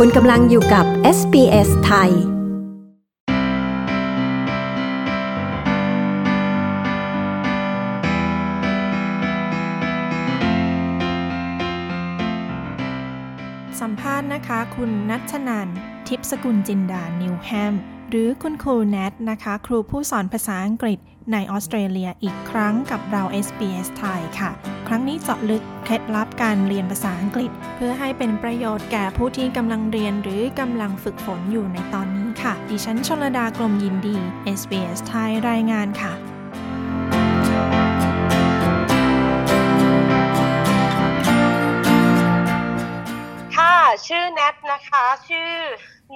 [0.00, 0.86] คุณกำลังอยู่กับ
[1.18, 15.68] SBS ไทย สัมภาษณ์นะคะ คุณนัชนัน
[16.08, 17.74] ทิพสกุลจินดา นิวแฮม
[18.10, 20.98] หรือคุณครูแนทนะคะ ครูผู้สอนภาษาอังกฤษ
[21.32, 24.50] ในออสเตรเลียอีกครั้งกับเรา SBS ไทยค่ะ
[24.88, 34.16] ครั้งนี้เจาะลึกเคล็ดลับการเรียนภาษาอังกฤษ เพื่อให้เป็นประโยชน์แก่ผู้ที่กำลังเรียนหรือกำลังฝึกฝนอยู่ในตอนนี้ค่ะ ดิฉันชลดากลมยินดี
[34.58, 36.12] SBS ไทยรายงานค่ะ
[43.56, 45.52] ค่ะชื่อแนทนะคะ ชื่อ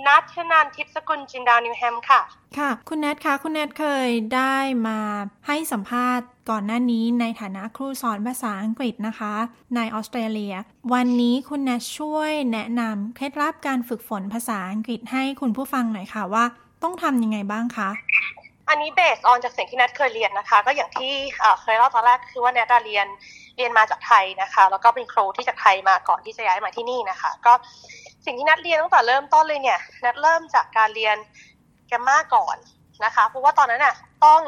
[0.07, 2.21] นัทชนันทิพย์สกุลจินดานิวแฮมค่ะ
[2.59, 4.57] ค่ะ คุณแนทคะคุณแนทเคยได้
[4.89, 4.98] มา
[5.47, 9.33] ให้สัมภาษณ์ก่อนหน้านี้ในฐานะครูสอนภาษาอังกฤษนะคะ
[9.77, 10.55] ในออสเตรเลีย
[10.93, 16.45] วันนี้คุณแนทช่วยแนะนำเคล็ดลับการฝึกฝนภาษาอังกฤษให้คุณผู้ฟังหน่อยค่ะว่า
[16.83, 17.91] ต้องทำยังไงบ้างคะ
[18.69, 23.07] อันนี้เบสออนจากสิ่งที่แนทเคยเรียนนะคะ ก็อย่างที่เอ่อเคยเล่าตอนแรกคือว่าแนทอะเรียน
[23.57, 27.53] เรียนมาจากไทยนะคะ แล้วก็เป็นครูที่จากไทยมาก่อนที่จะย้ายมาที่นี่นะคะ ก็
[28.25, 31.17] สิ่งที่แนทเรียนตั้งแต่เริ่มต้นเลยเนี่ยแนทเริ่มจากการเรียน
[31.89, 32.57] แกมมาก่อน
[33.05, 34.41] นะคะ เพราะว่าตอนนั้นน่ะต้อง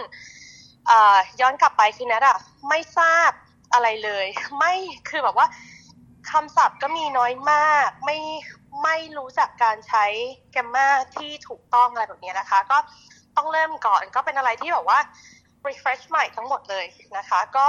[0.90, 0.92] อ
[1.40, 2.36] ย้อนกลับไปคือแนทอะ
[2.68, 3.30] ไม่ทราบ
[3.72, 4.26] อะไรเลย
[4.58, 4.74] ไม่
[5.08, 5.46] คือแบบว่า
[6.30, 8.18] คำศัพท์ก็มีน้อยมาก ไม่
[8.82, 10.04] ไม่รู้จักการใช้
[10.52, 12.78] แกมมาที่ถูกต้องอะไรแบบนี้นะคะ ก็
[13.36, 14.98] ต้องเริ่มก่อนก็เป็นอะไรที่แบบว่า
[15.66, 17.68] refresh ใหม่ทั้งหมดเลยนะคะ ก็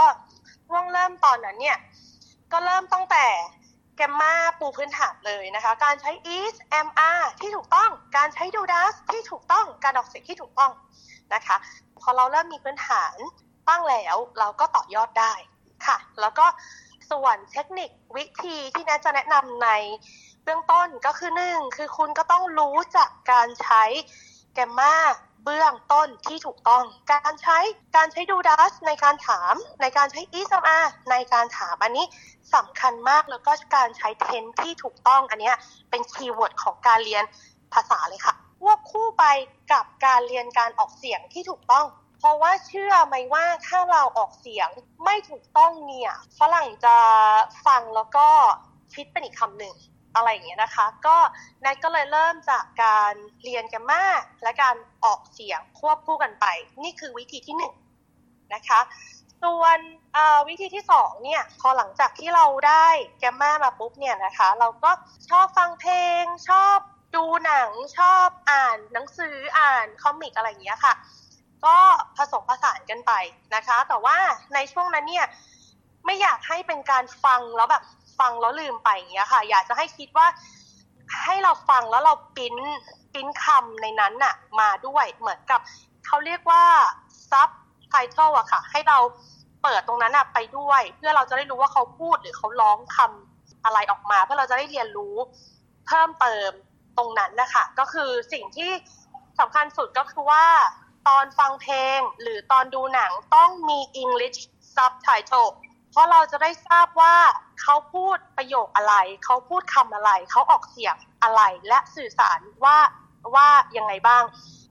[0.68, 1.78] ช่วงเริ่มตอนนั้นเนี่ย
[2.52, 3.26] ก็เริ่มตั้งแต่
[3.96, 10.72] แกมมาปูพื้นฐานเลยนะคะ การใช้ is am are ที่ถูกต้อง การใช้ do does ที่ถูกต้อง การออกเสียงที่ถูกต้อง
[11.34, 11.58] นะคะ
[12.02, 13.16] พอเราเริ่มมีพื้นฐาน
[13.68, 15.34] ตั้งแล้วเราก็ต่อยอดได้
[15.86, 16.46] ค่ะ แล้วก็
[17.12, 19.70] ส่วนเทคนิควิธีที่แนทจะแนะนำใน
[20.44, 23.84] เบื้องต้นก็คือหนึ่งคือคุณก็ต้องรู้จักการใช้
[24.54, 24.96] grammar
[25.44, 27.58] เบื้องต้นที่ถูกต้อง การใช้
[27.96, 32.06] การใช้ do does ในการถาม ในการใช้ is am are ในการถามอันนี้
[32.56, 35.52] สำคัญมากแล้วก็การใช้ tense ที่ถูกต้องอันนี้
[35.90, 37.24] เป็น keyword ของการเรียน
[37.74, 39.26] ภาษาเลยค่ะควบคู่ไป
[39.74, 41.86] กับการเรียนการออกเสียงที่ถูกต้อง
[42.20, 44.70] เพราะว่าเชื่อไหมว่าถ้าเราออกเสียง
[45.06, 46.96] ไม่ถูกต้องเนี่ยฝรั่งจะ
[47.66, 48.28] ฟังแล้วก็
[48.94, 49.76] คิดเป็นอีกคำหนึ่ง
[50.16, 51.18] อะไรอย่างเงี้ยนะคะ ก็
[51.64, 53.14] นายก็เลยเริ่มจากการ
[53.44, 54.04] เรียนแกมมา
[54.44, 54.76] และการ
[55.06, 56.46] ออกเสียงควบคู่กันไป
[56.84, 57.74] นี่คือวิธีที่หนึ่ง
[58.54, 58.80] นะคะ
[59.44, 59.80] ส่วน
[60.50, 62.88] วิธีที่สองเนี่ย พอหลังจากที่เราได้
[63.20, 64.92] แกมมามาปุ๊บเนี่ยนะคะ เราก็
[65.30, 66.78] ชอบฟังเพลง ชอบ
[67.16, 70.94] ดูหนังชอบอ่านหนังสืออ่านคอมิกอะไรอย่างเงี้ยค่ะ
[71.66, 71.78] ก็
[72.18, 73.12] ผสมผสานกันไป
[73.56, 74.18] นะคะ แต่ว่า
[74.54, 75.26] ในช่วงนั้นเนี่ย
[76.06, 77.84] ไม่อยากให้เป็นการฟังแล้วแบบ
[78.20, 80.28] ฟังแล้วลืมไปอย่างเงี้ยค่ะ อยากจะให้คิดว่า
[81.26, 82.56] ให้เราฟังแล้วเราปิ้น
[83.14, 85.60] ปิ้นคำในนั้นน่ะ มาด้วยเหมือนกับ
[86.06, 86.64] เขาเรียกว่า
[87.32, 87.50] ซับ
[87.90, 88.98] ไทเทิลอะค่ะ ให้เรา
[89.64, 95.16] เปิดตรงนั้นอะไปด้วย เพื่อเราจะได้รู้ว่าเขาพูดหรือเขาร้องคำอะไรออกมา เพื่อเราจะได้เรียนรู้
[95.88, 96.52] เพิ่มเติม
[96.98, 98.72] ตรงนั้นนะคะก็คือสิ่งที่
[99.40, 100.46] สำคัญสุดก็คือว่า
[101.08, 104.40] ตอนฟังเพลงหรือตอนดูหนังต้องมี English
[104.76, 105.50] subtitle
[105.94, 107.16] เพราะเราจะได้ทราบว่า
[107.62, 108.96] เขาพูดประโยคอะไร
[109.26, 112.78] เขาพูดคำอะไร เขาออกเสียงอะไร และสื่อสารว่า
[113.36, 114.24] ว่ายังไงบ้าง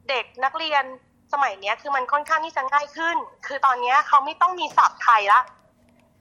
[0.09, 0.85] เด็กนักเรียน
[1.33, 3.17] สมัยนี้คือมันค่อนข้างที่จะง่ายขึ้น
[3.47, 5.41] คือตอนนี้เขาไม่ต้องมีศัพท์ไทยละ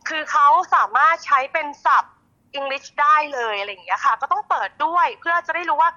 [0.09, 2.13] คือเขาสามารถใช้เป็นศัพท์
[2.57, 5.91] English ได้เลยอะไรอย่างเงี้ยค่ะ ก็ต้องเปิดด้วยเพื่อจะได้รู้ว่า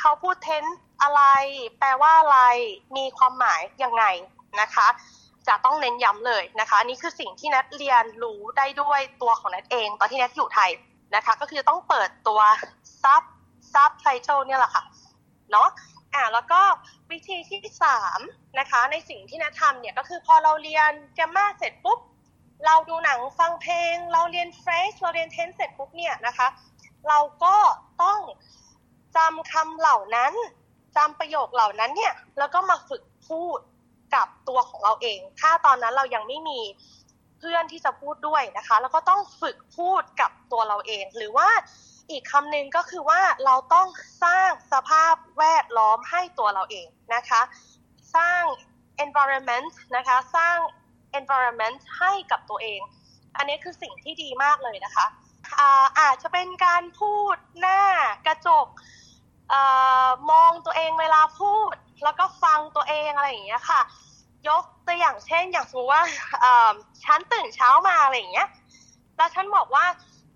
[0.00, 0.64] เขาพูดเทน
[1.02, 1.22] อะไร
[1.78, 2.40] แปลว่าอะไร
[2.96, 4.04] มีความหมายยังไง
[4.60, 4.88] นะคะ
[5.48, 10.70] จะต้องเน้นย้ำเลยนะคะนี่คือสิ่งที่นัทเรียนรู้ได้ด้วยตัวของนัทเอง ตอนที่นัทอยู่ไทย
[11.14, 12.40] นะคะ ก็คือต้องเปิดตัว
[13.02, 13.22] ซับ
[13.74, 14.84] ซับไทเทลเนี่ยแหละค่ะ
[15.50, 15.68] เนาะ
[16.14, 16.60] อ่าแล้วก็
[17.10, 18.20] วิธีที่สาม
[18.58, 21.98] นะคะในสิ่งที่แนททำเนี่ยก็คือพอเราเรียน grammar เสร็จปุ๊บ
[22.66, 26.48] เราดูหนังฟังเพลง เราเรียน phrase เราเรียน tense เสร็จปุ๊บเนี่ยนะคะ
[27.08, 27.56] เราก็
[28.02, 28.20] ต้อง
[29.16, 30.32] จำคำเหล่านั้น
[30.96, 33.60] จำประโยคเหล่านั้นเนี่ยแล้วก็มาฝึกพูด
[34.14, 36.60] กับตัวของเราเอง ถ้าตอนนั้นเรายังไม่มี
[37.38, 41.48] เพื่อนที่จะพูดด้วยนะคะ แล้วก็ต้องฝึกพูดกับตัวเราเอง หรือว่า
[42.10, 43.88] อีกคำหนึ่งก็คือว่าเราต้อง
[44.24, 47.40] สร้างสภาพแวดล้อมให้ตัวเราเองนะคะ
[48.16, 48.42] สร้าง
[49.04, 50.56] environment นะคะ สร้าง
[51.18, 52.80] environment ให้กับตัวเอง
[53.36, 55.06] อันนี้คือสิ่งที่ดีมากเลยนะคะ
[55.58, 57.82] อาอาจจะเป็นการพูดหน้า
[58.26, 58.66] กระจก
[59.52, 59.54] อ
[60.30, 61.74] มองตัวเองเวลาพูด
[62.04, 63.80] แล้วก็ฟังตัวเองอะไรอย่างเงี้ยค่ะ
[64.48, 66.02] ยกตัวอย่างเช่น อย่างสมมติว่า
[67.04, 68.48] ฉันตื่นเช้ามาอะไรอย่างเงี้ย
[69.16, 69.84] แล้วฉันบอกว่า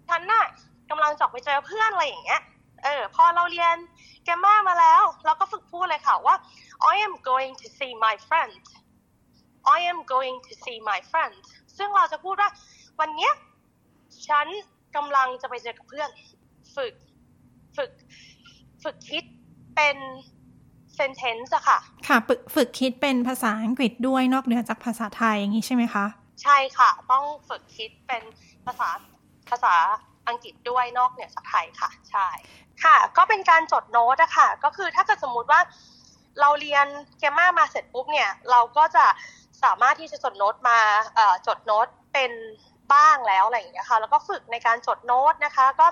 [0.09, 0.45] ฉันน่ะ
[0.91, 2.43] กำลังจะไปเจอเพื่อนอะไรอย่างเงี้ย
[2.85, 3.77] เออ พอเราเรียน
[4.25, 6.37] แกมมามาแล้ว เราก็ฝึกพูดเลยค่ะว่า
[6.93, 8.53] I am going to see my friend
[9.77, 11.35] I am going to see my friend
[11.77, 12.51] ซึ่งเราจะพูดว่า
[13.01, 13.33] วันเนี้ย
[14.29, 14.47] ฉัน
[14.97, 16.09] กำลังจะไปเจอกับเพื่อน
[16.77, 16.95] ฝึก
[17.77, 17.91] ฝึก
[18.85, 19.25] ฝึกคิด
[19.77, 19.97] เป็น
[20.99, 21.79] sentence อะค่ะ
[22.09, 26.07] ค่ะฝึกฝึกคิดเป็นภาษาอังกฤษด้วยนอกเหนือจากภาษาไทยอย่างนี้ใช่ไหมคะ
[26.43, 28.23] ใช่ค่ะ ต้องฝึกคิดเป็น
[28.67, 28.89] ภาษา
[29.51, 29.75] ภาษา
[30.29, 32.29] อังกฤษด้วยนอกเหนือจากไทยค่ะ ใช่
[32.85, 35.61] ค่ะ ก็เป็นการจดโน้ตอะค่ะ ก็คือถ้าเกิดสมมุติว่า
[36.41, 36.87] เราเรียน
[37.19, 39.07] แกมมามาเสร็จปุ๊บเนี่ย เราก็จะ
[39.63, 40.79] สามารถที่จะจดโน้ตมา
[41.47, 42.33] จดโน้ตเป็น
[42.93, 45.87] บ้างแล้วอะไรอย่างเงี้ยค่ะ แล้วก็ฝึกในการจดโน้ตนะคะ ก็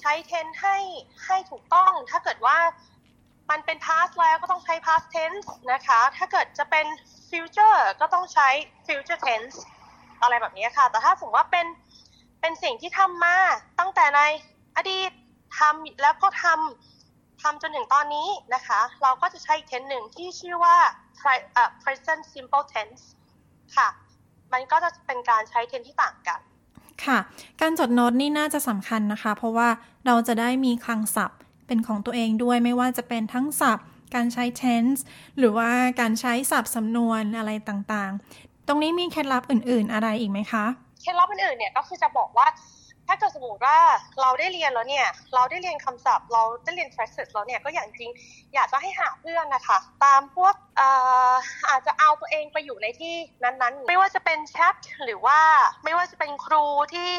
[0.00, 0.76] ใช้เทนให้
[1.26, 2.58] ให้ถูกต้อง ถ้าเกิดว่า
[3.50, 6.86] มันเป็น past แล้วก็ต้องใช้ past tense นะคะ ถ้าเกิดจะเป็น
[7.30, 8.48] future ก็ต้องใช้
[8.86, 9.56] future tense
[10.22, 11.66] อะไรแบบนี้ค่ะ แต่ถ้าสมมติว่าเป็น
[12.40, 13.36] เป็นสิ่งที่ทำมา
[13.78, 14.20] ตั้งแต่ใน
[14.76, 15.10] อดีต
[15.58, 20.76] ทำแล้วก็ทำทำจนถึงตอนนี้นะคะ เราก็จะใช้อีกเทนหนึ่งที่ชื่อว่า
[21.82, 23.02] present simple tense
[23.76, 23.88] ค่ะ
[24.52, 26.40] มันก็จะเป็นการใช้เทนที่ต่างกัน
[27.04, 27.18] ค่ะ
[27.60, 29.68] การจดโน้ตนี่น่าจะสำคัญนะคะ เพราะว่า
[30.06, 35.00] เราจะได้มีคลังศัพท์เป็นของตัวเองด้วยไม่ว่าจะเป็นทั้งศัพท์ การใช้ tense
[35.38, 40.64] หรือว่าการใช้ศัพท์สำนวนอะไรต่างๆ ตรงนี้มีเคล็ดลับอื่น ๆ อะไรอีกไหมคะ
[41.02, 42.46] เคล็ดลับอื่นๆเนี่ยก็คือจะบอกว่า
[43.08, 43.78] ถ้าเกิดสมมติว่า
[44.20, 48.10] เราได้เรียนแล้วเนี่ย เราได้เรียนคำศัพท์ เราได้เรียน phrases แล้วเนี่ยก็อย่างจริง
[48.54, 50.54] อยากจะให้หาเพื่อนนะคะ ตามพวก
[51.68, 53.14] อาจจะเอาตัวเองไปอยู่ในที่
[53.44, 55.40] นั้นๆ ไม่ว่าจะเป็นแชทหรือว่า
[55.84, 56.64] ไม่ว่าจะเป็นครู
[56.94, 57.12] ที่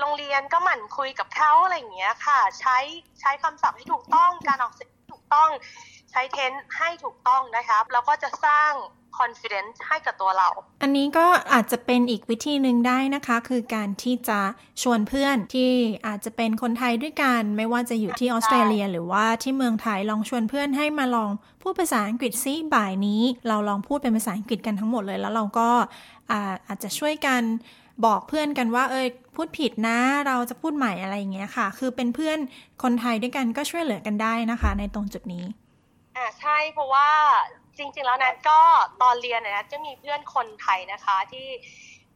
[0.00, 2.78] โรงเรียนก็หมั่นคุยกับเขาอะไรอย่างเงี้ยค่ะ ใช้
[3.20, 5.50] ใช้คำศัพท์ให้ถูกต้องการออกเสียงถูกต้อง
[6.12, 8.72] ใช้เทนให้ถูกต้องนะครับแล้วก็จะสร้าง
[9.18, 10.48] confidence ให้กับตัวเรา
[10.82, 14.40] อันนี้ก็อาจจะเป็นอีกวิธีหนึ่งได้นะคะ คือการที่จะ
[14.82, 15.70] ชวนเพื่อนที่
[16.06, 21.30] อาจจะเป็นคนไทยด้วยกัน ไม่ว่าจะอยู่ที่ออสเตรเลีย หรือว่าที่เมืองไทยลองชวนเพื่อนให้มาลอง
[21.62, 25.68] พูดภาษาอังกฤษซิบ่ายนี้ เราลองพูดเป็นภาษาอังกฤษกันทั้งหมดเลย แล้วเราก็
[26.30, 27.42] อาอาจจะช่วยกัน
[28.04, 29.06] บอกเพื่อนกันว่าเอย
[29.36, 32.38] พูดผิดนะเราจะพูดใหม่อะไรอย่างเงี้ยค่ะ คือเป็นเพื่อน
[32.82, 35.44] คนไทยด้วยกันก็ช่วยเหลือกันได้นะคะ ในตรงจุดนี้
[36.16, 37.08] อ่าใช่เพราะว่า
[37.78, 38.60] จริง ๆ แล้วนัทก็
[39.02, 41.48] ตอนเรียนนะจะมีเพื่อนคนไทยนะคะที่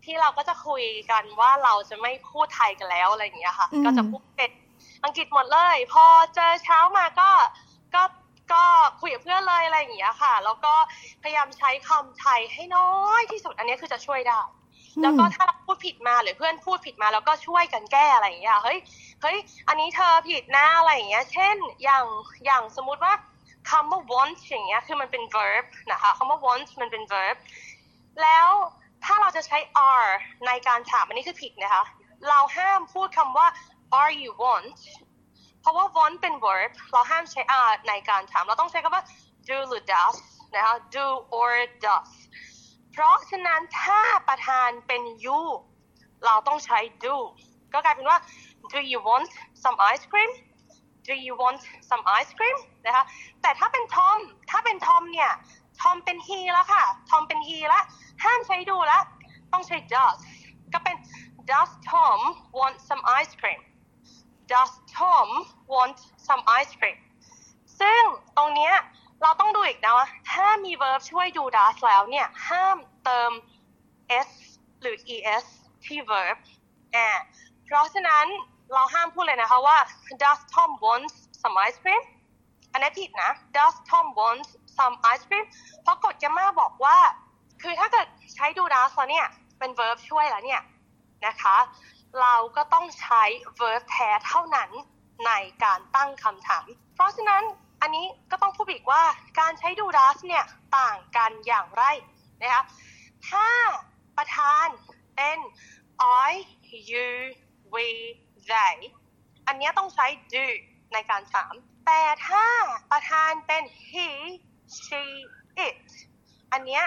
[0.04, 4.50] ที่เราก็จะคุยกันว่าเราจะไม่พูดไทยกันแล้วอะไรอย่างเงี้ยค่ะ ก็จะพูดเป็น
[5.04, 6.04] อังกฤษหมดเลย พอ
[6.34, 7.30] เจอเช้ามาก็
[7.94, 8.02] ก็
[8.52, 8.64] ก็
[9.00, 10.74] คุยกับเพื่อนเลยอะไรอย่างเงี้ยค่ะ แล้วก็
[11.22, 14.40] พยายามใช้คำไทยให้น้อยที่สุดอันนี้คือจะช่วยได้
[15.02, 18.78] แล้วก็ถ้าพูดผิดมาหรือเพื่อนพูดผิดมาแล้วก็ช่วยกันแก้อะไรอย่างเงี้ยเฮ้ย
[19.22, 19.38] เฮ้ย
[19.68, 22.04] อันนี้เธอผิดนะอะไรอย่างเงี้ย เช่นอย่าง
[22.44, 23.12] อย่างสมมุติว่า
[23.70, 27.36] คำว่า want อย่างเงี้ยคือมันเป็น verb นะคะคำว่า want มันเป็น verb
[28.22, 28.48] แล้ว
[29.04, 29.58] ถ้าเราจะใช้
[29.90, 30.10] are
[30.46, 31.84] ในการถามอันนี้คือผิดนะคะ
[32.28, 33.46] เราห้ามพูดคำว่า
[34.00, 34.78] are you want
[35.60, 39.04] เพราะว่า want เป็น verb เราห้ามใช้ are ในการถาม เราต้องใช้คำว่า
[39.48, 40.16] do หรือ does
[40.54, 41.06] นะคะ do
[41.38, 41.52] or
[41.84, 42.10] does
[42.92, 45.40] เพราะฉะนั้นถ้าประธานเป็น you
[46.24, 47.16] เราต้องใช้ do
[47.72, 48.18] ก็กลายเป็นว่า
[48.72, 49.30] do you want
[49.62, 50.30] some ice cream
[51.08, 51.60] do you want
[51.90, 53.04] some ice cream นะคะ
[53.42, 54.18] แต่ถ้าเป็นทอม
[54.50, 55.32] ถ้าเป็นทอมเนี่ย
[55.80, 57.84] ทอมเป็น he แล้วค่ะทอมเป็น he แล้ว
[58.24, 59.02] ห้ามใช้ดูแล้ว
[59.52, 60.18] ต้องใช้ does
[60.72, 60.96] ก็เป็น
[61.50, 62.18] does Tom
[62.58, 63.60] want some ice cream
[64.52, 65.28] does Tom
[65.74, 66.98] want some ice cream
[67.80, 68.02] ซึ่ง
[68.36, 68.74] ตรงเนี้ย
[69.22, 73.30] เราต้องดูอีกนะว่าถ้ามี verb ช่วยดู does แล้วเนี่ยห้ามเติม
[74.28, 74.30] s
[74.80, 74.96] หรือ
[75.36, 75.44] es
[75.84, 76.36] ที่ verb
[76.94, 77.08] อ่า
[77.64, 78.26] เพราะฉะนั้น
[78.72, 79.78] เราห้ามพูดเลยนะคะว่า
[80.22, 82.02] does Tom wants some ice cream
[82.72, 85.44] อันนี้ผิดนะ does Tom wants some ice cream
[85.82, 86.98] เพราะกฎแกมาบอกว่า
[87.62, 89.26] คือถ้าเกิดใช้ดู does แล้วเนี่ย
[89.58, 90.62] เป็น verb ช่วยแล้วเนี่ย
[91.26, 91.56] นะคะ
[92.20, 93.22] เราก็ต้องใช้
[93.60, 94.70] verb แท้เท่านั้น
[95.26, 95.32] ใน
[95.64, 97.42] การตั้งคำถาม เพราะฉะนั้น
[97.82, 99.02] อันนี้ก็ต้องพูดอีกว่า
[99.40, 100.44] การใช้ดู does เนี่ย
[100.78, 101.84] ต่างกันอย่างไร
[102.42, 102.62] นะคะ
[103.28, 103.48] ถ้า
[104.16, 104.66] ประธาน
[105.16, 105.38] เป็น
[106.28, 106.32] I
[106.90, 107.10] you
[107.72, 107.86] we
[108.50, 108.76] they
[109.46, 110.46] อันนี้ต้องใช้ do
[110.92, 111.52] ในการถาม
[111.86, 112.46] แต่ถ้า
[112.90, 114.08] ประธานเป็น he
[114.82, 115.02] she
[115.66, 115.76] it
[116.52, 116.82] อันนี้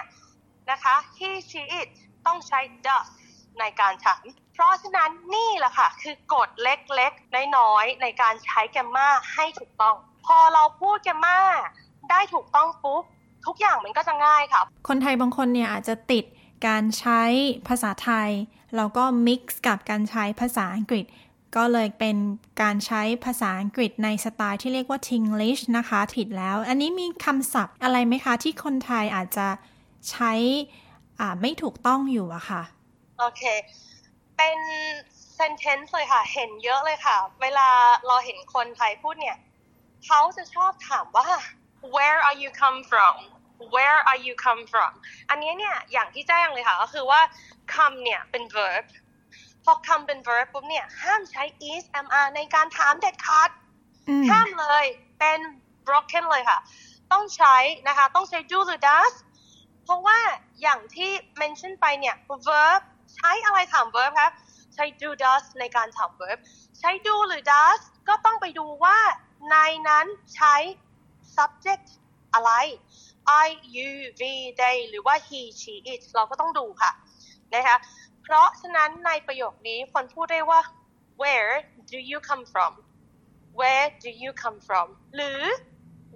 [0.72, 1.90] นะคะ he she it
[2.26, 3.08] ต้องใช้ does
[3.60, 4.24] ในการถาม
[4.54, 11.38] เพราะฉะนั้นนี่แหละค่ะ คือกฎเล็กๆ น้อยๆ ในการใช้แกมมาให้ถูกต้อง พอเราพูดแกมมา
[12.10, 13.04] ได้ถูกต้องปุ๊บ
[13.46, 16.26] ทุกอย่างมันก็จะง่ายค่ะ คนไทยบางคนเนี่ยอาจจะติด
[16.68, 17.22] การใช้
[17.68, 18.30] ภาษาไทย
[18.78, 21.06] แล้วก็มิกซ์กับการใช้ภาษาอังกฤษ
[21.56, 22.18] ก็เลยเป็น
[22.62, 29.48] การใช้ภาษาอังกฤษในสไตล์ที่เรียกว่า Tinglish นะคะผิดแล้ว อันนี้มีคำศัพท์อะไรไหมคะ ที่คนไทยอาจจะ
[30.12, 30.34] ใช้
[31.42, 32.62] ไม่ถูกต้องอยู่อะค่ะ
[33.20, 33.44] โอเค
[34.38, 34.60] เป็น
[35.38, 37.70] sentence เลยค่ะ เห็นเยอะเลยค่ะ เวลา
[38.08, 39.38] เราเห็นคนไทยพูดเนี่ย
[40.06, 41.28] เขาจะชอบถามว่า
[41.96, 43.16] where are you come from
[43.76, 44.92] where are you come from
[45.30, 47.22] อันนี้เนี่ย อย่างที่แจ้งเลยค่ะ ก็คือว่า
[47.74, 48.86] come เนี่ยเป็น verb
[49.64, 53.50] พอ come เป็น verb ปุ๊บเนี่ย ห้ามใช้ is am are ในการถามเด็ดขาด
[54.10, 54.86] อืมห้ามเลย
[55.20, 55.40] เป็น
[55.88, 56.60] broken เลยค่ะ
[57.12, 57.56] ต้องใช้
[57.88, 59.14] นะคะ ต้องใช้ do หรือ does
[59.84, 60.20] เพราะว่า
[60.62, 61.12] อย่างที่
[61.42, 62.16] mention ไปเนี่ย
[62.48, 62.82] verb
[63.16, 64.34] ใช้อะไรถาม verb ครับ
[64.74, 66.38] ใช้ do does ในการถาม verb
[66.80, 68.98] ใช้ do หรือ does ก็ต้องไปดูว่า
[69.50, 69.56] ใน
[69.90, 70.56] นั้นใช้
[71.36, 71.88] subject
[72.34, 72.52] อะไร
[73.46, 76.92] I you we they หรือว่า he she it เราก็ต้องดูค่ะ
[77.54, 77.78] นะคะ
[78.30, 80.62] เพราะฉะนั้นในประโยคนี้คนพูดได้ว่า
[81.22, 81.54] where
[81.92, 82.74] do you come from
[83.60, 85.42] where do you come from หรือ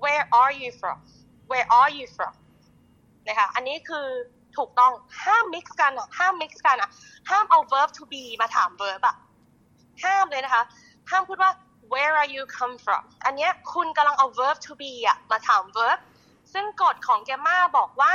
[0.03, 0.97] where are you from
[1.51, 2.33] where are you from
[3.27, 4.07] นะคะอันนี้คือ
[4.57, 4.91] ถูกต้อง
[5.23, 6.89] ห้าม mix กันอะห้าม mix กันอะ
[7.29, 9.15] ห้ามเอา verb to be มาถาม verb อะ
[10.03, 10.63] ห้ามเลยนะคะ
[11.09, 11.51] ห้ามพูดว่า
[11.93, 15.99] where are you come from อันเนี้ยคุณกำลังเอา verb to be อะมาถาม verb
[16.53, 18.13] ซึ่งกฎของแกมมาบอกว่า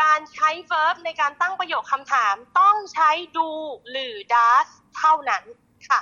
[0.00, 3.48] การใช้ verb ในการตั้งประโยคคำถามต้องใช้ do
[3.90, 5.42] หรือ does เท่านั้น
[5.88, 6.00] ค่ะ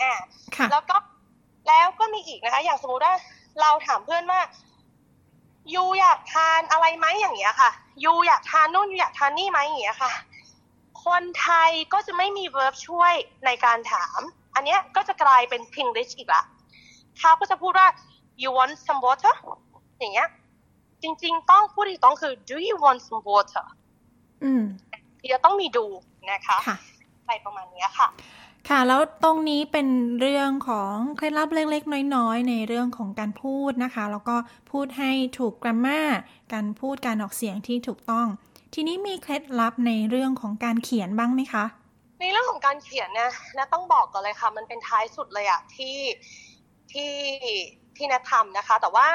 [0.00, 0.12] อ่า
[0.56, 0.96] ค่ะแล้วก็
[1.68, 3.14] แล้วก็มีอีกนะคะ อย่างสมมุติว่า
[3.60, 4.40] เราถามเพื่อนว่า
[5.74, 7.70] ยูอยากทานอะไรไหมอย่างเงี้ยค่ะ
[8.04, 10.12] ยูอยากทานนู่นยูอยากทานนี่ไหมอย่างเงี้ยค่ะ
[11.04, 13.14] คนไทยก็จะไม่มี verb ช่วย
[13.46, 14.20] ในการถาม
[14.54, 16.42] อันเนี้ยก็จะกลายเป็น Pinglish อีกละ
[17.18, 17.88] เขาก็จะพูดว่า
[18.42, 19.34] you want some water
[19.98, 20.28] อย่างเงี้ย
[21.06, 23.66] จริง ๆ ต้องพูดอีกต้องคือ do you want some water
[24.44, 24.62] อืม
[25.20, 25.86] ที่จะต้องมีดู
[26.30, 26.76] นะคะค่ะ
[27.22, 28.08] อะไรประมาณเนี้ยค่ะ
[28.68, 29.88] ค่ะ แล้วตรงนี้เป็น
[30.20, 34.36] เรื่องของเคล็ดลับเล็กๆ น้อยๆ ในเรื่องของการพูดนะคะ แล้วก็
[34.70, 36.00] พูดให้ถูกกราฟมา
[36.52, 38.26] การพูดการออกเสียงที่ถูกต้อง
[38.74, 41.64] ทีนี้มีเคล็ดลับในเรื่องของการเขียนบ้างไหมคะ
[42.20, 45.96] ในเรื่องของการเขียนเนี่ยนะต้องบอกก่อนเลยค่ะ มันเป็นท้ายสุดเลยอะที่
[46.92, 47.14] ที่
[47.96, 49.08] ที่แนททำนะคะ แต่ว่า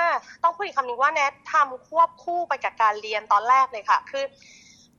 [0.43, 4.25] ต้องพูดอีกคำหนึ่งว่าแนททำควบคู่ไปกับการเรียนตอนแรกเลยค่ะ คือ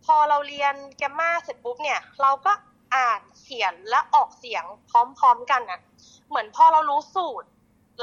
[0.04, 2.52] พอเราเรียนแกมมาเสร็จปุ๊บเนี่ย เราก็
[2.96, 5.80] อ่านเขียนและออกเสียงพร้อมๆกันน่ะ
[6.28, 7.48] เหมือนพอเรารู้สูตร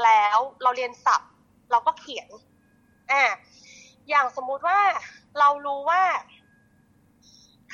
[0.04, 1.30] แล้วเราเรียนศัพท์
[1.70, 2.28] เราก็เขียน
[3.12, 3.22] อ่า
[4.08, 4.80] อย่างสมมุติว่า
[5.38, 6.02] เรารู้ว่า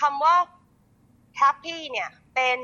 [0.00, 0.36] คำว่า
[1.40, 2.58] happy เนี่ยเป็น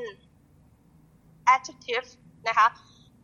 [1.55, 2.09] adjective
[2.49, 2.67] นะคะ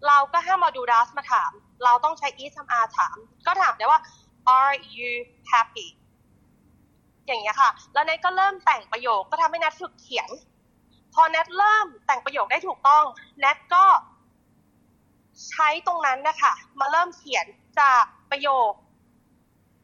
[0.06, 1.50] เราก็ห้ามมาดู does มาถาม
[1.84, 4.00] เราต้องใช้ is ทำ are ถาม ก็ถามได้ว่า
[4.58, 5.10] are you
[5.52, 5.86] happy
[7.26, 10.28] อย่างเงี้ยค่ะ แล้วเนทก็เริ่มแต่งประโยคก็ทำให้แนทฝึกเขียน
[11.14, 13.04] พอแนทเริ่มแต่งประโยคได้ถูกต้อง
[13.38, 13.84] แนทก็
[15.48, 17.46] ใช้ตรงนั้นนะคะมาเริ่มเขียน
[17.80, 18.72] จากประโยค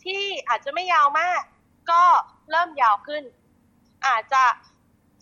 [0.04, 1.42] ที่อาจจะไม่ยาวมาก
[1.90, 2.02] ก็
[2.50, 3.23] เริ่มยาวขึ้น
[4.06, 4.44] อาจจะ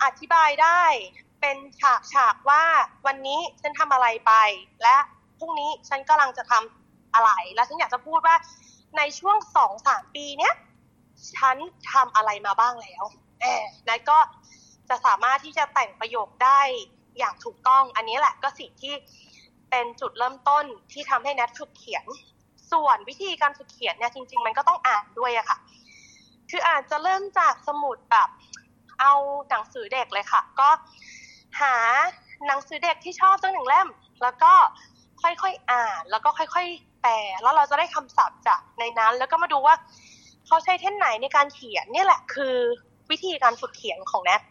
[0.03, 0.83] อธิบายได้
[1.43, 2.63] เป็นฉากฉากว่า
[3.07, 4.33] วันนี้ฉันทำอะไรไป
[4.83, 4.97] และ
[5.39, 8.37] พรุ่งนี้ฉันกำลังจะทำอะไร และฉันอยากจะพูดว่า
[8.97, 10.55] ในช่วงสองสามปีเนี้ย
[11.37, 11.57] ฉัน
[11.93, 13.05] ทำอะไรมาบ้างแล้ว
[13.41, 14.19] แอบนั่นก็
[14.89, 16.61] จะสามารถที่จะแต่งประโยคได้
[17.19, 18.95] อย่างถูกต้อง อันนี้แหละก็สิ่งที่
[19.71, 22.05] เป็นจุดเริ่มต้นที่ทำให้แนทฝึกเขียน
[22.73, 25.59] ส่วนวิธีการฝึกเขียนเนี่ยจริง ๆ มันก็ต้องอ่านด้วยอะค่ะ
[26.51, 28.29] คืออาจจะเริ่มจากสมุดแบบ
[29.01, 29.13] เอา
[29.49, 30.69] หนังสือเด็กเลยค่ะ ก็
[31.61, 31.75] หา
[32.47, 33.89] หนังสือเด็กที่ชอบสักหนึ่งเล่ม
[34.23, 34.53] แล้วก็
[35.23, 39.75] ค่อยๆอ่าน แล้วก็ค่อย ๆ แปลแล้วเราจะได้คำศัพท์จากในนั้น แล้วก็มาดูว่า
[40.47, 42.55] เขาใช้เท่นไหนในการเขียนนี่แหละคือ
[43.11, 44.43] วิธีการฝึกเขียนของแนท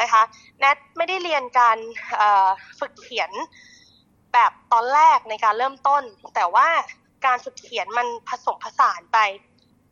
[0.00, 0.22] นะคะ
[0.58, 1.78] แนทไม่ได้เรียนการ
[2.80, 3.30] ฝึกเขียน
[4.32, 6.02] แบบตอนแรกในการเริ่มต้น
[6.34, 6.68] แต่ว่า
[7.26, 9.18] การฝึกเขียนมันผสมผสานไป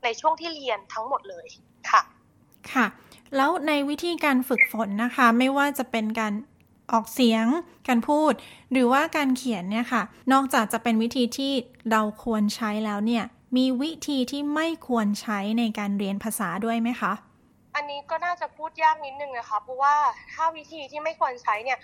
[0.04, 1.46] ในช่วงที่เรียนทั้งหมดเลย
[1.90, 2.02] ค่ะ
[2.72, 2.86] ค่ะ
[3.36, 6.32] แล้วในวิธีการฝึกฝนนะคะ ไม่ว่าจะเป็นการ
[6.92, 7.46] ออกเสียง
[7.88, 8.32] การพูด
[8.72, 11.52] หรือว่าการเขียนเนี่ยค่ะ นอกจากจะเป็นวิธีที่
[11.90, 13.24] เราควรใช้แล้วเนี่ย
[13.56, 17.12] มีวิธีที่ไม่ควรใช้ในการเรียนภาษาด้วยไหมคะ
[17.76, 19.94] อันนี้ก็น่าจะพูดยากนิดนึงนะคะ เพราะว่า
[20.32, 21.78] ถ้าวิธีที่ไม่ควรใช้เนี่ย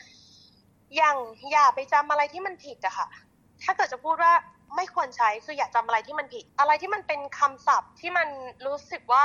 [0.97, 1.17] อย่าง
[1.53, 3.07] อย่าไปจำอะไรที่มันผิดอะค่ะ
[3.65, 4.33] ถ้าเกิดจะพูดว่า
[4.77, 8.29] ไม่ควรใช้คืออย่าจำอะไรที่มันผิด อะไรที่มันเป็นคำศัพท์ที่มัน
[8.67, 9.21] รู้สึกว่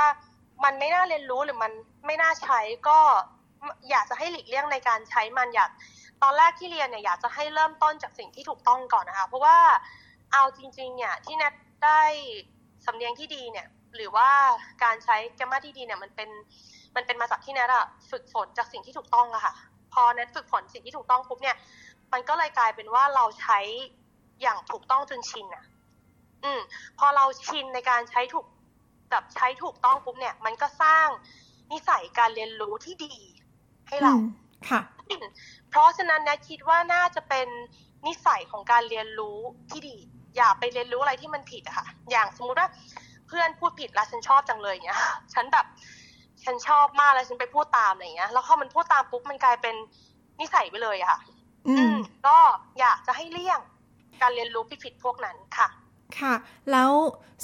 [0.64, 1.72] มันไม่น่าเรียนรู้หรือมัน
[2.06, 2.98] ไม่น่าใช้ก็
[3.90, 5.70] อยากจะให้หลีกเลี่ยงในการใช้มันอยาก
[6.22, 9.58] ตอนแรกที่เรียนเนี่ยอยากจะให้เริ่มต้นจากสิ่งที่ถูกต้องก่อนนะคะ เพราะว่า
[10.32, 11.54] เอาจริงๆเนี่ยที่แนท
[11.84, 12.02] ได้
[12.86, 13.66] สำเนียงที่ดีเนี่ย
[13.96, 14.30] หรือว่า
[14.84, 16.30] การใช้แกรมมาที่ดีเนี่ยมันเป็น
[16.96, 19.54] มันเป็นมาจากที่แนทอะฝึกฝนจากสิ่งที่ถูกต้องอะค่ะ
[19.92, 21.56] พอแนทฝึกฝนสิ่งที่ถูกต้องปุ๊บเนี่ย
[22.12, 23.58] มันก็เลยกลายเป็นว่าเราใช้
[24.42, 25.64] อย่างถูกต้องจนชินอะ
[26.44, 26.60] อืม
[26.98, 28.46] พอเราชินในการใช้ถูก
[29.12, 31.08] แบบใช้ถูกต้องปุ๊บเนี่ย มันก็สร้าง
[31.72, 33.14] นิสัยการเรียนรู้ที่ดี
[33.88, 34.26] ให้เราอืม
[34.70, 34.80] ค่ะ
[35.70, 37.48] เพราะฉะนั้นนะคิดว่าน่าจะเป็น
[38.06, 39.38] นิสัยของการเรียนรู้
[39.70, 39.96] ที่ดี
[40.36, 42.68] อย่าไปเรียนรู้อะไรที่มันผิดอะค่ะ อย่างสมมุติว่า
[43.28, 45.00] เพื่อนพูดผิดแล้วฉันชอบจังเลยเนี้ย
[45.34, 45.66] ฉันแบบ
[46.44, 49.74] ฉันชอบมากแล้วฉันไปพูดตามอะไรเงี้ย แล้วพอมันพูดตามปุ๊บมันกลายเป็น
[50.40, 51.20] นิสัยไปเลยอะค่ะ
[51.68, 52.36] อืม ก็
[52.80, 53.60] อยากจะให้เลี่ยง
[54.22, 55.68] การเรียนรู้ผิดๆพวกนั้นค่ะ
[56.20, 56.34] ค่ะ
[56.72, 56.90] แล้ว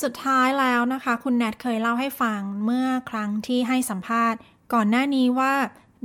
[0.02, 4.38] สุดท้ายแล้วนะคะ คุณแนทเคยเล่าให้ฟังเมื่อครั้งที่ให้สัมภาษณ์
[4.74, 5.54] ก่อนหน้านี้ว่า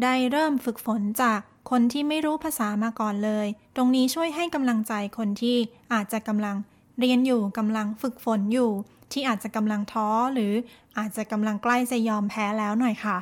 [0.03, 1.39] ได้เริ่มฝึกฝนจาก
[1.69, 5.57] คนที่ไม่รู้ภาษามาก่อนเลย ตรงนี้ช่วยให้กำลังใจคนที่
[5.93, 6.55] อาจจะกำลัง
[6.99, 8.71] เรียนอยู่กำลังฝึกฝนอยู่
[9.11, 10.53] ที่อาจจะกำลังท้อหรือ
[10.97, 13.17] อาจจะกำลังใกล้จะยอมแพ้แล้วหน่อยค่ะ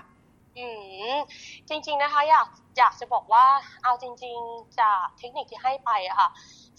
[0.57, 0.67] อื
[1.13, 1.17] ม
[1.69, 3.45] จริงๆนะคะอยากอยากจะบอกว่า
[3.83, 6.29] เอาจริง ๆ จากเทคนิคที่ให้ไปอะค่ะ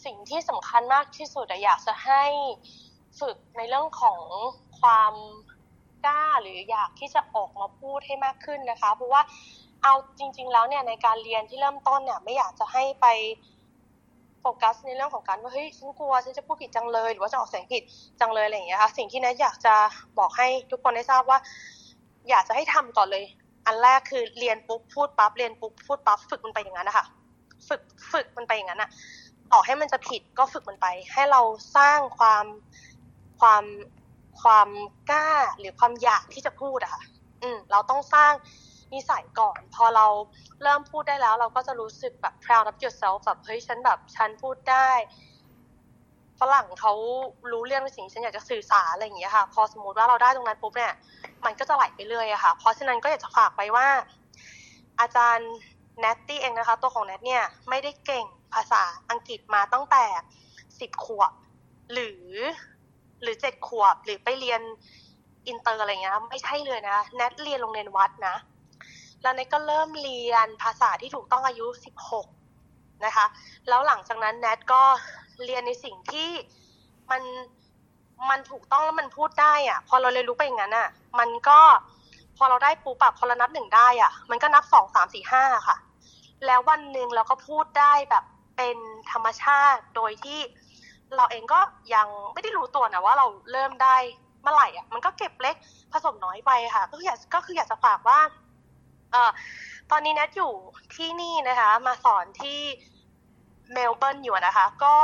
[0.05, 2.25] สิ่งที่สำคัญมากที่สุดอะอยากจะให้
[3.21, 4.21] ฝึกในเรื่องของ
[4.81, 5.15] ความ
[6.05, 9.23] กล้าหรืออยากที่จะออกมาพูดให้มากขึ้นนะคะ เพราะว่า
[9.83, 13.07] เอาจริง ๆ แล้วเนี่ยในการเรียนที่เริ่มต้นเนี่ยไม่อยากจะให้ไป
[14.41, 17.83] โฟกัสในเรื่องของการว่าเฮ้ยฉันกลัวฉันจะพูดผิดจังเลย หรือว่าจะออกเสียงผิด
[18.21, 19.75] จังเลยอะไรอย่างเงี้ยค่ะสิ่งที่นทอยากจะ
[20.19, 21.39] บอกให้ทุกคนได้ทราบว่า
[22.31, 23.25] อยากจะให้ทำก่อนเลย
[23.67, 27.07] อันแรกคือเรียนปุ๊บพูดปั๊บเรียนปุ๊บพูดปั๊บฝึกมันไปอย่างนั้นนะคะ
[27.69, 27.83] ฝึก
[28.13, 28.91] ฝึกมันไปอย่างนั้นอะ
[29.53, 31.41] ต่อให้มันจะผิดก็ฝึกมันไป ให้เรา
[31.77, 32.45] สร้างความ
[33.41, 33.65] ความ
[34.43, 34.69] ความ
[35.11, 35.29] กล้า
[35.59, 37.03] หรือความอยากที่จะพูดอะค่ะ
[37.43, 38.33] อืม เราต้องสร้าง
[38.93, 40.07] นิสัยก่อน พอเรา
[40.63, 44.89] เริ่มพูดได้แล้ว เราก็จะรู้สึกแบบ proud of yourself แบบเฮ้ยฉันแบบฉันพูดได้
[46.41, 46.93] ฝรั่งเขา
[47.53, 50.93] รู้เรื่องในสิ่งที่ฉันอยากจะสื่อสารอะไรอย่างเงี้ยค่ะ พอสมมติว่าเราได้ตรงนั้นปุ๊บเนี่ย
[51.45, 53.89] มันก็จะไหลไปเรื่อยอะค่ะ เพราะฉะนั้นก็อยากจะฝากไปว่า
[55.01, 55.51] อาจารย์
[56.01, 60.05] แนตตี้เองนะคะ ตัวของแนทเนี่ยไม่ได้เก่ง ภาษาอังกฤษมาตั้งแต่
[60.81, 61.33] สิบขวบ
[61.93, 62.27] หรือ
[63.23, 64.61] หรือเจ็ดขวบ หรือไปเรียน
[65.47, 68.37] อินเตอร์อะไรเงี้ยไม่ใช่เลยนะแนทเรียนโรงเรียนวัดนะ
[69.23, 72.27] แล้วแนทก็เริ่มเรียนภาษาที่ถูกต้องอายุสิบหก
[73.05, 73.27] นะคะ
[73.69, 74.83] แล้วหลังจากนั้นแนทก็
[75.45, 76.31] เรียนในสิ่งที่
[77.11, 77.23] มัน
[78.31, 81.61] มันถูกต้องแล้วมันพูดได้อะพอเราเรียนรู้ไปอย่างนั้นอะมันก็
[82.37, 85.77] พอเราได้ปูปรับพอเรานับหนึ่งได้อะมันก็นับสองสามสี่ห้าค่ะ
[86.47, 88.25] แล้ววันหนึ่งเราก็พูดได้แบบ
[88.57, 88.77] เป็น
[89.11, 90.41] ธรรมชาติโดยที่
[91.17, 91.61] เราเองก็
[91.95, 93.97] ยังไม่ได้รู้ตัวนะว่าเราเริ่มได้
[94.43, 95.57] เมื่อไหร่อะมันก็เก็บเล็ก
[95.93, 98.21] ผสมน้อยไปค่ะก็คืออยากก็คืออยากจะฝากว่า
[99.12, 99.31] เอ่อ
[99.91, 100.53] ตอนนี้แนทอยู่
[100.97, 102.61] ที่นี่นะคะ มาสอนที่
[103.73, 104.97] เมลเบิร์นอยู่นะคะ ก็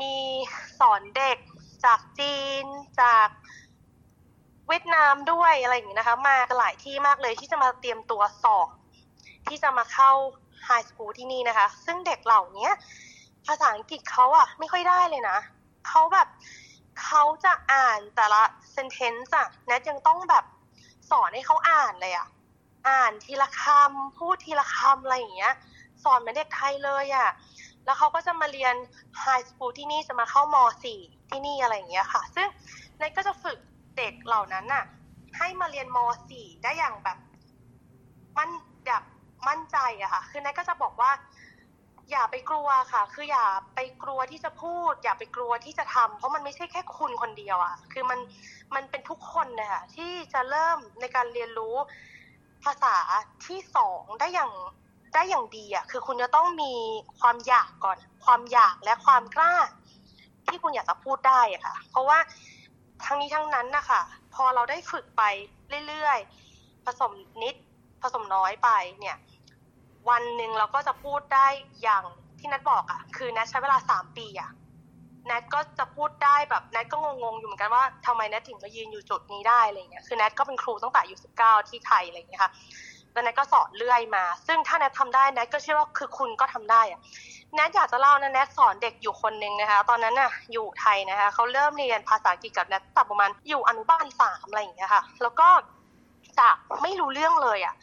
[0.00, 0.16] มี
[0.80, 1.38] สอนเด็ก
[1.84, 2.64] จากจีน
[3.00, 3.28] จาก
[4.68, 8.68] เวียดนามด้วยอะไรอย่างนี้นะคะ มาหลายที่มากเลยที่จะมาเตรียมตัวสอบ
[9.48, 10.12] ที่จะมาเข้า
[10.64, 12.68] ไฮสคูลที่นี่นะคะ ซึ่งเด็กเหล่านี้
[13.46, 15.38] ภาษาอังกฤษเขาอะไม่ค่อยได้เลยนะ
[15.88, 16.28] เขาแบบ
[17.02, 18.42] เขาจะอ่านแต่ละ
[18.74, 20.44] sentence อะแนทยังต้องแบบ
[21.10, 22.26] สอนให้เขาอ่านเลยอะ
[22.88, 25.54] อ่านทีละคำพูดทีละคำอะไรอย่างเงี้ย
[26.04, 27.28] สอนเหมือนเด็กไทยเลยอะ
[27.84, 28.74] แล้วเขาก็จะมาเรียน
[29.18, 31.00] ไฮสคูลที่นี่จะมาเข้ามสี่
[31.30, 32.48] ที่นี่อะไรอย่างเงี้ยค่ะ ซึ่ง
[32.98, 33.58] แนทก็จะฝึก
[33.96, 34.84] เด็กเหล่านั้นน่ะ
[35.38, 35.98] ให้มาเรียนม
[36.28, 37.18] สี่ได้อย่างแบบ
[38.38, 38.48] มัน
[38.86, 39.02] แบบ
[39.48, 41.10] มั่นใจอะค่ะ คือแนทก็จะบอกว่า
[42.10, 48.20] อย่าไปกลัวค่ะ คืออย่าไปกลัวที่จะพูด อย่าไปกลัวที่จะทำเพราะมันไม่ใช่แค่คุณคนเดียวอะคือมัน
[48.74, 51.74] มันเป็นทุกคนนะคะที่จะเริ่มในการเรียนรู้
[52.64, 52.96] ภาษา
[53.46, 54.52] ที่สองได้อย่าง
[55.14, 56.72] ได้อย่างดีอะคือคุณจะต้องมี
[57.20, 59.54] ความอยากก่อน ความอยากและความกล้า
[60.48, 62.18] ที่คุณอยากจะพูดได้อะค่ะ เพราะว่า
[63.04, 64.00] ทั้งนี้ทั้งนั้นนะคะ
[64.34, 65.22] พอเราได้ฝึกไป
[65.88, 67.54] เรื่อยๆผสมนิด
[68.02, 68.68] ผสมน้อยไป
[69.00, 69.16] เนี่ย
[70.08, 71.46] วันหนึ่งเราก็จะพูดได้
[71.82, 72.04] อย่าง
[72.38, 74.50] ที่นัทบอกอะ่ะ คือนัทใช้เวลาสามปีอะ่ะ
[75.30, 82.52] นัทก็จะพูดได้แบบนัทก็งงๆอยู่เหมือนกันว่าทำไมนัทถึงมายืนอยู่จุดนี้ได้อะไรเงี้ยคือนัทก็เป็นครูตั้งแต่อายุสิบเก้าที่ไทยอะไรเงี้ยค่ะ
[83.12, 87.00] แล้วนัทก็สอนเรื่อยมา ซึ่งถ้านัททำได้นัทก็เชื่อว่าคือคุณก็ทำได้อะ
[87.54, 95.48] แนทอยากจะเล่านะแนทสอนเด็กอยู่คนนึงนะคะ ตอนนั้นน่ะอยู่ไทยนะคะเขาเริ่มเรียนภาษาอังกฤษกับแนทตั้งประมาณอยู่อนุบาลสามอะไรอย่างเงี้ยค่ะ แล้วก็
[96.38, 97.74] จากไม่รู้เรื่องเลยอะ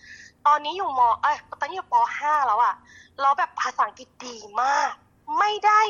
[0.48, 2.76] ตอนนี้อยู่มเอ้ยตอนนี้อยู่ปห้าแล้วอะ
[3.22, 4.92] แล้วแบบภาษาอังกฤษดีมาก
[5.40, 5.82] ไม่ได้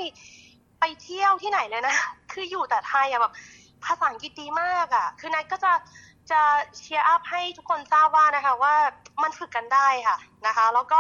[0.80, 1.96] ไปเที่ยวที่ไหนเลยนะ
[2.32, 3.34] คืออยู่แต่ไทยอะแบบ
[3.86, 5.74] ภาษาอังกฤษดีมากอะคือแนทก็จะ
[6.32, 6.42] จะ
[6.78, 8.76] cheer up ให้ทุกคนทราบว่านะคะว่า
[9.24, 11.00] มันฝึกกันได้ค่ะนะคะ แล้วก็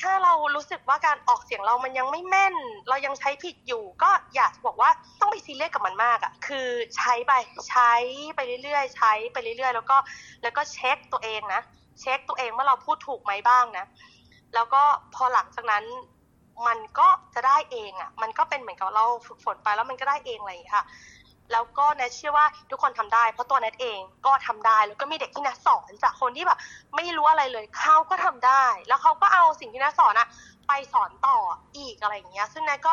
[0.00, 2.54] ถ้าเรารู้สึกว่าการออกเสียงเรามันยังไม่แม่น
[2.88, 7.32] เรายังใช้ผิดอยู่ ก็อยากบอกว่าต้องไปซีเรียสกับมันมากอะคือใช้ไป
[7.70, 7.92] ใช้
[8.36, 9.96] ไปเรื่อยๆ ใช้ไปเรื่อยๆ แล้วก็
[10.42, 11.62] แล้วก็เช็คตัวเองนะ
[12.00, 13.86] เช็คตัวเองว่าเราพูดถูกไหมบ้างนะ
[14.54, 14.82] แล้วก็
[15.14, 15.84] พอหลังจากนั้น
[16.66, 20.84] มันก็จะได้เองอะ่ะ มันก็เป็นเหมือนกับเราฝึกฝนไปแล้วมันก็ได้เองอะไรอย่างเลยค่ะ
[21.52, 26.58] แล้วก็แนทเชื่อว่าทุกคนทำได้ เพราะตัวแนทเองก็ทำได้ แล้วก็มีเด็กที่แนทสอนจากคนที่แบบ
[26.96, 30.28] ไม่รู้อะไรเลยเขาก็ทำได้ แล้วเขาก็เอาสิ่งที่แนทสอนอะ
[30.68, 31.38] ไปสอนต่อ
[31.76, 32.92] อีกอะไรอย่างเงี้ย ซึ่งแนทก็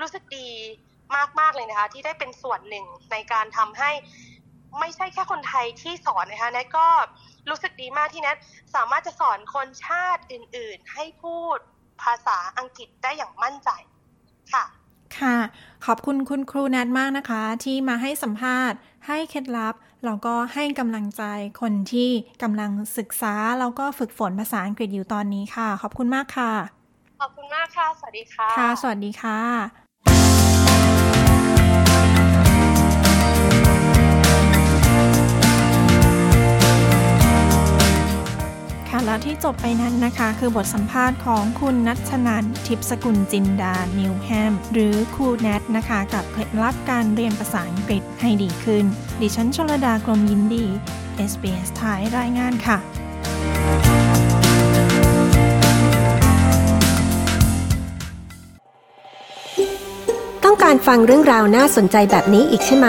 [0.00, 0.48] รู้สึกดี
[1.40, 3.90] มากๆเลยนะคะ ที่ได้เป็นส่วนหนึ่งในการทำให้
[4.80, 6.86] ไม่ใช่แค่คนไทยที่สอนนะคะแนทก็
[7.50, 8.36] รู้สึกดีมากที่แนท
[8.74, 11.58] สามารถจะสอนคนชาติอื่น ๆ ให้พูด
[12.02, 13.70] ภาษาอังกฤษได้อย่างมั่นใจ
[14.52, 14.64] ค่ะ
[15.18, 15.36] ค่ะ
[15.86, 21.22] ขอบคุณคุณครูแนทมากนะคะ ที่มาให้สัมภาษณ์ ให้เคล็ดลับแล้วก็ให้กำลังใจ
[21.60, 22.10] คนที่
[22.42, 26.52] กำลังศึกษาแล้วก็ฝึกฝนภาษาอังกฤษอยู่ตอนนี้ค่ะ ขอบคุณมากค่ะ
[27.20, 29.87] ขอบคุณมากค่ะ สวัสดีค่ะ ค่ะ สวัสดีค่ะ
[39.44, 48.84] จบไปนั้นนะคะ คือบทสัมภาษณ์ของคุณนัชนันทิพสกุลจินดา นิวแฮม หรือครูแนทนะคะ กับเคล็ดลับการเรียนภาษาอังกฤษให้ดีขึ้น
[49.20, 50.64] ดิฉันชลดากรมยินดี
[51.30, 52.78] SBS ไทยรายงานค่ะ
[60.44, 62.88] ต้องการฟังเรื่องราวน่าสนใจแบบนี้อีกใช่ไหม